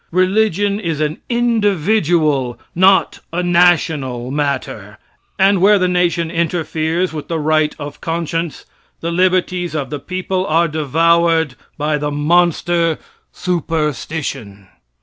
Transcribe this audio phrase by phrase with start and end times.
[0.09, 4.97] Religion is an individual not a national matter,
[5.37, 8.65] and where the nation interferes with the right of conscience,
[9.01, 12.97] the liberties of the people are devoured by the monster,
[13.31, 14.67] superstition.